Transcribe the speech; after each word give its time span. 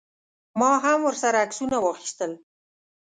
ما 0.59 0.71
هم 0.83 0.99
ورسره 1.07 1.37
عکسونه 1.45 1.77
واخیستل. 1.79 2.31